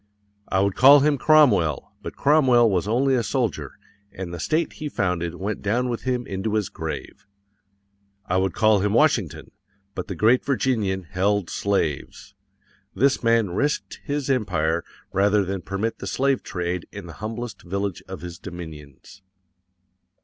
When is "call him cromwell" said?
0.75-1.91